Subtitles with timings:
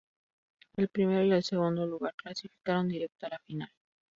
[0.77, 3.69] El primero y el segundo lugar clasificaron directo a la final.